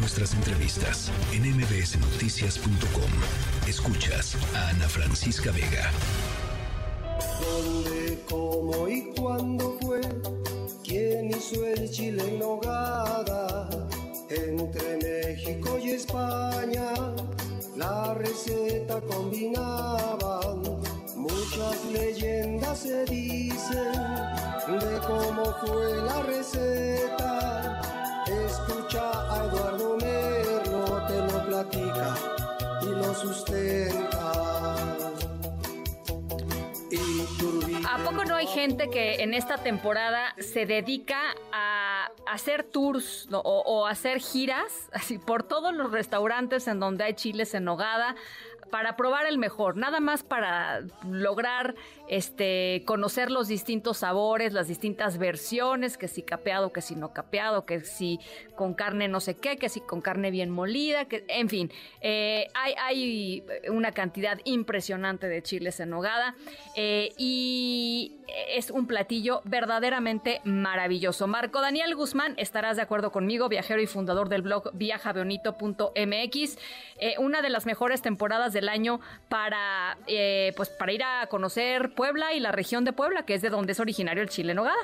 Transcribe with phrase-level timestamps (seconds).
[0.00, 3.10] nuestras entrevistas en mbsnoticias.com.
[3.68, 5.90] Escuchas a Ana Francisca Vega.
[7.40, 10.00] ¿Dónde, cómo y cuándo fue?
[10.82, 13.68] ¿Quién hizo el chile en nogada?
[14.30, 16.94] Entre México y España,
[17.76, 20.62] la receta combinaban.
[21.16, 23.92] Muchas leyendas se dicen
[24.66, 27.80] de cómo fue la receta.
[28.26, 29.89] Escucha a Eduardo
[37.88, 43.86] ¿A poco no hay gente que en esta temporada se dedica a hacer tours o,
[43.86, 48.14] hacer giras así por todos los restaurantes en donde hay chiles en nogada?
[48.70, 51.74] Para probar el mejor, nada más para lograr
[52.08, 57.66] este conocer los distintos sabores, las distintas versiones, que si capeado, que si no capeado,
[57.66, 58.18] que si
[58.56, 61.70] con carne no sé qué, que si con carne bien molida, que en fin,
[62.00, 66.34] eh, hay, hay, una cantidad impresionante de chiles en nogada
[66.76, 68.16] eh, y
[68.48, 71.26] es un platillo verdaderamente maravilloso.
[71.26, 76.58] Marco Daniel Guzmán, estarás de acuerdo conmigo, viajero y fundador del blog viajabeonito.mx,
[76.98, 81.26] eh, una de las mejores temporadas de el año para, eh, pues, para ir a
[81.26, 84.54] conocer Puebla y la región de Puebla, que es de donde es originario el chile
[84.54, 84.80] nogada.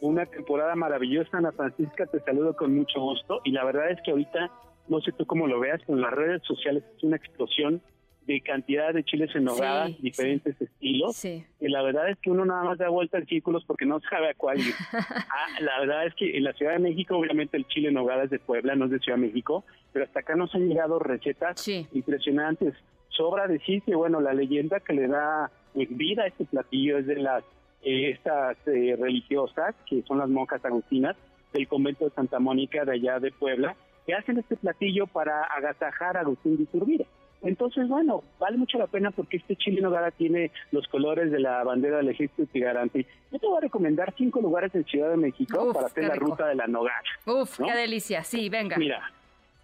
[0.00, 4.10] Una temporada maravillosa, Ana Francisca, te saludo con mucho gusto y la verdad es que
[4.10, 4.50] ahorita,
[4.88, 7.80] no sé tú cómo lo veas, con las redes sociales es una explosión
[8.26, 11.24] de cantidad de chiles en nogada, diferentes estilos.
[11.24, 14.30] Y la verdad es que uno nada más da vuelta en círculos porque no sabe
[14.30, 14.74] a cuál ir.
[15.34, 18.24] Ah, la verdad es que en la Ciudad de México, obviamente el chile en nogada
[18.24, 20.98] es de Puebla, no es de Ciudad de México, pero hasta acá nos han llegado
[20.98, 22.74] recetas impresionantes
[23.16, 27.16] sobra decir que, bueno, la leyenda que le da vida a este platillo es de
[27.16, 27.44] las
[27.82, 31.16] eh, estas eh, religiosas, que son las monjas agustinas
[31.52, 33.74] del convento de Santa Mónica de allá de Puebla,
[34.06, 37.06] que hacen este platillo para agasajar a Agustín de Iturbide.
[37.42, 41.64] Entonces, bueno, vale mucho la pena porque este chile nogada tiene los colores de la
[41.64, 43.04] bandera del ejército Tigarante.
[43.32, 46.46] Yo te voy a recomendar cinco lugares en Ciudad de México para hacer la ruta
[46.46, 47.02] de la nogada.
[47.26, 48.76] Uf, qué delicia, sí, venga.
[48.76, 49.10] Mira,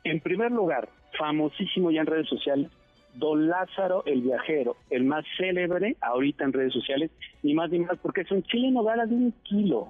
[0.03, 2.69] en primer lugar, famosísimo ya en redes sociales,
[3.19, 7.11] Don Lázaro el Viajero, el más célebre ahorita en redes sociales,
[7.43, 9.89] ni más ni más, porque es un chile nogada de un kilo.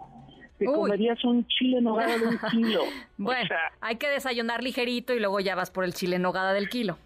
[0.58, 2.80] Te comerías un chile nogada de un kilo.
[3.16, 3.48] bueno,
[3.80, 6.98] hay que desayunar ligerito y luego ya vas por el chile nogada del kilo.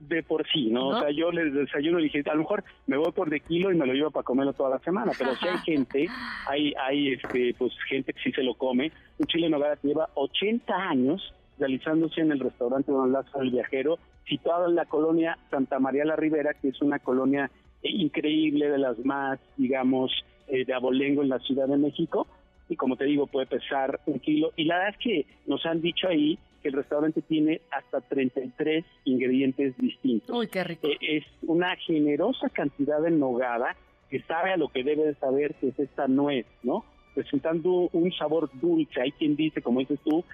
[0.00, 0.88] De por sí, ¿no?
[0.88, 2.30] O sea, yo les desayuno ligerito.
[2.30, 4.70] A lo mejor me voy por de kilo y me lo llevo para comerlo toda
[4.70, 6.06] la semana, pero si hay gente,
[6.46, 8.92] hay, hay este, pues gente que sí se lo come.
[9.18, 13.98] Un chile nogada que lleva 80 años realizándose en el restaurante Don Lázaro el Viajero
[14.28, 17.50] situado en la colonia Santa María la Ribera, que es una colonia
[17.82, 20.10] increíble, de las más, digamos,
[20.48, 22.26] eh, de abolengo en la Ciudad de México.
[22.68, 24.52] Y como te digo, puede pesar un kilo.
[24.56, 28.84] Y la verdad es que nos han dicho ahí que el restaurante tiene hasta 33
[29.04, 30.34] ingredientes distintos.
[30.34, 30.86] Uy, qué rico.
[30.86, 33.76] Eh, es una generosa cantidad de nogada
[34.08, 36.84] que sabe a lo que debe de saber que es esta nuez, ¿no?
[37.14, 39.00] Presentando un sabor dulce.
[39.00, 40.24] Hay quien dice, como dices tú,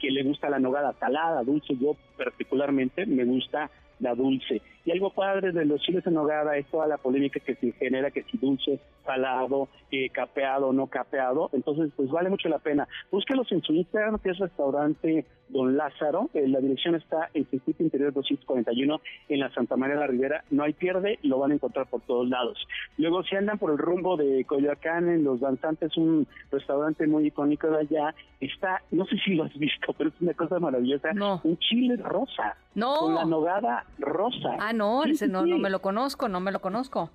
[0.00, 1.76] que le gusta la nogada salada, dulce.
[1.76, 4.60] Yo particularmente me gusta la dulce.
[4.84, 8.10] Y algo padre de los chiles en nogada es toda la polémica que se genera,
[8.10, 11.48] que si dulce, salado, eh, capeado, no capeado.
[11.52, 12.86] Entonces, pues vale mucho la pena.
[13.10, 16.30] Búsquelos en su Instagram, que es restaurante Don Lázaro.
[16.34, 20.44] Eh, la dirección está en Circuito Interior 241 en la Santa María de la Ribera.
[20.50, 22.58] No hay pierde, lo van a encontrar por todos lados.
[22.98, 27.68] Luego, si andan por el rumbo de Coyoacán, en Los Danzantes, un restaurante muy icónico
[27.68, 31.10] de allá, está, no sé si lo has visto, pero es una cosa maravillosa,
[31.42, 32.56] un chile rosa.
[32.74, 32.96] No.
[32.96, 34.56] Con la nogada rosa.
[34.58, 37.10] Ah, no, ese no, no me lo conozco, no me lo conozco.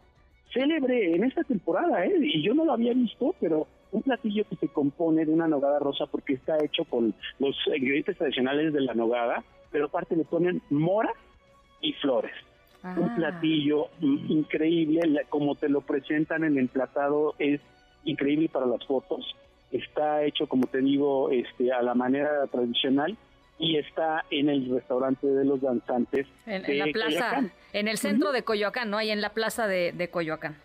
[0.53, 2.13] Célebre en esta temporada, ¿eh?
[2.21, 5.79] Y yo no lo había visto, pero un platillo que se compone de una nogada
[5.79, 10.61] rosa porque está hecho con los ingredientes tradicionales de la nogada, pero aparte le ponen
[10.69, 11.11] mora
[11.81, 12.33] y flores.
[12.83, 13.13] Un ah.
[13.15, 17.59] platillo increíble, como te lo presentan en el emplatado es
[18.05, 19.35] increíble para las fotos.
[19.71, 23.17] Está hecho, como te digo, este, a la manera tradicional
[23.57, 26.25] y está en el restaurante de los danzantes.
[26.45, 27.43] En, la plaza,
[27.73, 28.97] en el centro de Coyoacán, ¿no?
[28.97, 30.55] Ahí en la plaza de, de Coyoacán.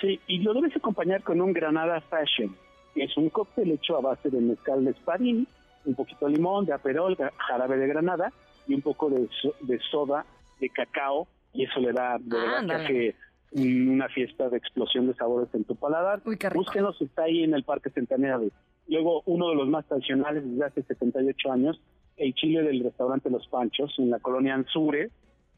[0.00, 2.56] Sí, y lo debes acompañar con un Granada Fashion
[2.94, 5.46] es un cóctel hecho a base de mezcal de espadín,
[5.84, 8.32] un poquito de limón, de aperol, jarabe de granada
[8.66, 9.28] y un poco de,
[9.60, 10.24] de soda
[10.60, 13.14] de cacao y eso le da de verdad que
[13.52, 16.22] una fiesta de explosión de sabores en tu paladar.
[16.24, 18.50] Uy, Búsquenos, está ahí en el Parque Centenario.
[18.86, 21.80] Luego, uno de los más tradicionales desde hace 78 años,
[22.16, 25.10] el chile del restaurante Los Panchos, en la colonia Anzure,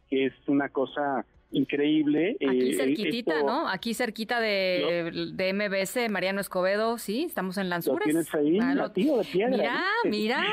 [0.08, 2.36] que es una cosa increíble.
[2.36, 3.68] Aquí eh, cerquitita, ¿no?
[3.68, 8.06] Aquí cerquita de, de, MBS, Mariano Escobedo, sí, estamos en Lanzures.
[8.06, 9.56] Lo tienes ahí, ah, de piedra.
[9.56, 10.46] Mira, mira.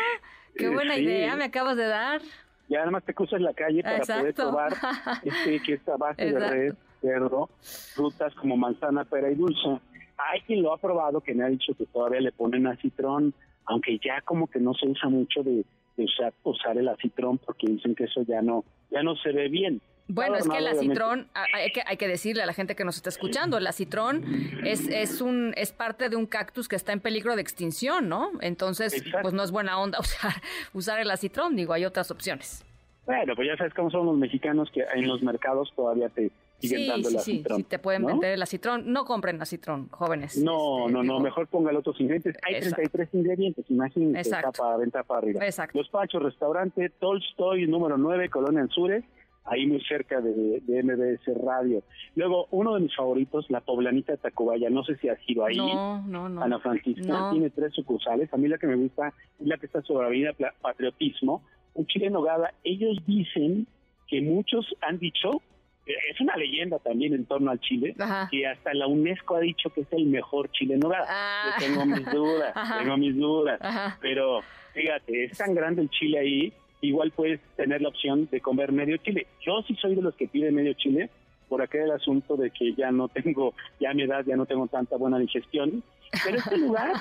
[0.55, 2.21] Qué buena idea me acabas de dar.
[2.67, 4.73] Y además te cruzas la calle para poder probar
[5.23, 7.49] este, que esta base de res, cerdo,
[7.95, 9.79] frutas como manzana, pera y dulce.
[10.17, 13.33] Hay quien lo ha probado que me ha dicho que todavía le ponen acitrón,
[13.65, 15.65] aunque ya como que no se usa mucho de,
[15.97, 19.81] usar, usar el acitrón porque dicen que eso ya no, ya no se ve bien.
[20.11, 22.95] Bueno, es que el acitrón, hay que, hay que decirle a la gente que nos
[22.95, 24.23] está escuchando, el acitrón
[24.65, 28.31] es, es, un, es parte de un cactus que está en peligro de extinción, ¿no?
[28.41, 30.33] Entonces, pues no es buena onda usar,
[30.73, 32.65] usar el acitrón, digo, hay otras opciones.
[33.05, 36.87] Bueno, pues ya sabes cómo son los mexicanos que en los mercados todavía te siguen
[36.87, 37.57] dando el acitrón.
[37.57, 38.91] Sí, sí, te pueden vender el acitrón.
[38.91, 40.37] No compren acitrón, jóvenes.
[40.37, 42.35] No, este, no, no, mejor pongan otros ingredientes.
[42.43, 45.45] Hay 33 ingredientes, imagínate, tapa, venta para arriba.
[45.45, 45.77] Exacto.
[45.77, 49.03] Los Pachos, restaurante Tolstoy, número 9, Colonia Anzures
[49.45, 51.83] ahí muy cerca de, de, MBS Radio.
[52.15, 55.57] Luego, uno de mis favoritos, la poblanita de Tacubaya, no sé si ha sido ahí.
[55.57, 56.41] No, no, no.
[56.41, 58.33] Ana Francisca, tiene tres sucursales.
[58.33, 61.43] A mí la que me gusta es la que está sobre la vida Patriotismo,
[61.73, 62.53] un chile en nogada.
[62.63, 63.67] Ellos dicen
[64.07, 65.41] que muchos han dicho,
[65.85, 67.95] eh, es una leyenda también en torno al chile,
[68.29, 71.05] que hasta la UNESCO ha dicho que es el mejor chile en nogada.
[71.07, 71.57] Ah.
[71.59, 73.59] Yo tengo mis dudas, tengo mis dudas.
[74.01, 74.41] Pero
[74.73, 78.97] fíjate, es tan grande el chile ahí igual puedes tener la opción de comer medio
[78.97, 79.27] chile.
[79.41, 81.09] Yo sí soy de los que pide medio chile
[81.47, 84.67] por aquel asunto de que ya no tengo, ya a mi edad ya no tengo
[84.67, 85.83] tanta buena digestión.
[86.23, 86.93] Pero este lugar,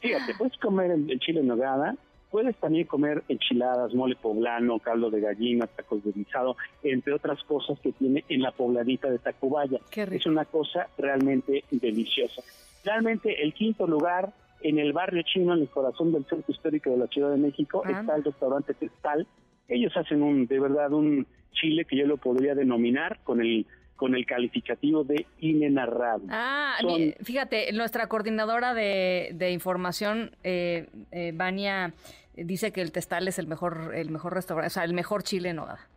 [0.00, 1.94] fíjate, puedes comer el, chile en nogada,
[2.30, 7.78] puedes también comer enchiladas, mole poblano, caldo de gallina, tacos de guisado, entre otras cosas
[7.80, 9.78] que tiene en la pobladita de Tacubaya.
[9.92, 12.42] Es una cosa realmente deliciosa.
[12.84, 16.98] Realmente el quinto lugar en el barrio chino, en el corazón del centro histórico de
[16.98, 18.00] la Ciudad de México, ah.
[18.00, 19.26] está el restaurante Testal.
[19.68, 23.66] Ellos hacen un, de verdad, un chile que yo lo podría denominar con el
[23.96, 26.26] con el calificativo de inenarrable.
[26.28, 26.76] Ah,
[27.22, 31.94] fíjate, nuestra coordinadora de, información, eh, eh, Vania,
[32.36, 35.50] dice que el Testal es el mejor, el mejor restaurante, o sea, el mejor chile
[35.50, 35.88] en nogada.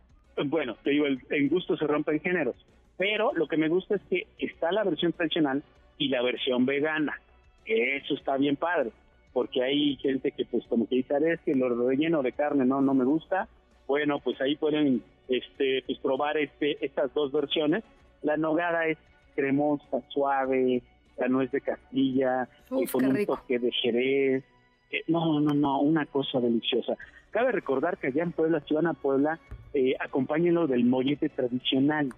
[0.45, 2.55] Bueno, te digo, el, en gusto se rompen géneros,
[2.97, 5.63] pero lo que me gusta es que está la versión tradicional
[5.97, 7.19] y la versión vegana
[7.67, 8.91] eso está bien padre,
[9.33, 12.81] porque hay gente que pues como que dice, es que lo relleno de carne no
[12.81, 13.47] no me gusta,
[13.87, 17.83] bueno, pues ahí pueden este pues probar este estas dos versiones.
[18.23, 18.97] La nogada es
[19.35, 20.81] cremosa, suave,
[21.17, 24.43] la nuez de Castilla, eh, con un toque de Jerez.
[24.91, 26.95] Eh, no, no, no, una cosa deliciosa.
[27.31, 29.39] Cabe recordar que allá en Puebla, si van a Puebla,
[29.73, 32.09] eh, acompáñenlo del mollete tradicional.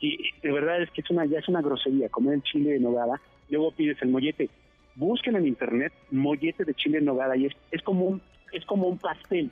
[0.00, 2.80] Y de verdad es que es una ya es una grosería comer el chile de
[2.80, 4.50] nogada, luego pides el mollete
[4.96, 8.88] busquen en internet mollete de chile en nogada y es, es como un es como
[8.88, 9.50] un pastel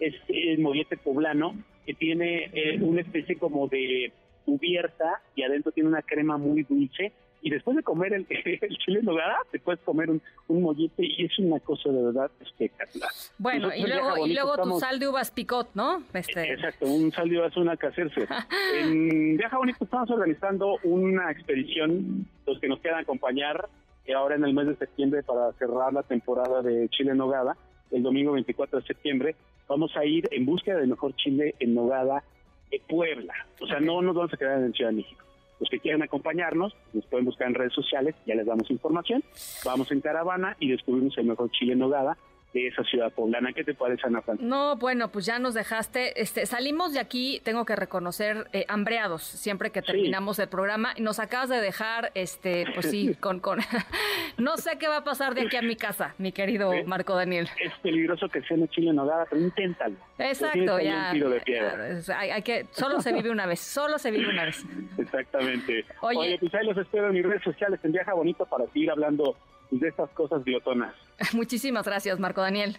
[0.00, 1.54] es el mollete poblano
[1.86, 4.12] que tiene eh, una especie como de
[4.44, 7.12] cubierta y adentro tiene una crema muy dulce
[7.44, 8.26] y después de comer el,
[8.84, 12.30] chile en nogada te puedes comer un, un, mollete y es una cosa de verdad
[12.40, 13.10] espectacular.
[13.36, 16.02] Bueno, y luego, y luego tu sal de uvas picot, ¿no?
[16.14, 16.54] Este...
[16.54, 18.26] Exacto, un sal de uvas, una cacerse.
[18.80, 23.68] en Viaja Bonito estamos organizando una expedición, los que nos quieran acompañar,
[24.12, 27.56] ahora en el mes de septiembre para cerrar la temporada de Chile en Nogada,
[27.90, 29.36] el domingo 24 de septiembre,
[29.68, 32.22] vamos a ir en búsqueda del mejor chile en Nogada
[32.70, 33.34] de Puebla.
[33.60, 35.24] O sea, no nos vamos a quedar en Ciudad de México.
[35.60, 39.22] Los que quieran acompañarnos, nos pueden buscar en redes sociales, ya les damos información.
[39.64, 42.18] Vamos en caravana y descubrimos el mejor chile en Nogada
[42.54, 43.52] de esa ciudad poblana.
[43.52, 44.48] ¿Qué te parece, Ana Francisca?
[44.48, 46.20] No, bueno, pues ya nos dejaste.
[46.20, 50.94] Este, salimos de aquí, tengo que reconocer, eh, hambreados siempre que terminamos el programa.
[50.96, 53.58] Y nos acabas de dejar, este, pues sí, con, con
[54.38, 57.48] no sé qué va a pasar de aquí a mi casa, mi querido Marco Daniel.
[57.60, 59.96] Es peligroso que sea en Chile nogada, pero inténtalo.
[60.18, 61.10] Exacto, ya.
[61.10, 64.64] hay, que, solo se vive una vez, solo se vive una vez.
[64.98, 65.84] Exactamente.
[66.00, 69.36] Oye, pues ahí los espero en mis redes sociales en Viaja Bonito para seguir hablando
[69.70, 70.94] de estas cosas glotonas.
[71.32, 72.78] Muchísimas gracias, Marco Daniel.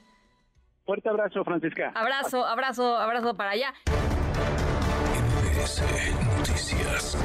[0.85, 1.91] Fuerte abrazo, Francisca.
[1.95, 3.73] Abrazo, abrazo, abrazo para allá.
[6.37, 7.17] Noticias.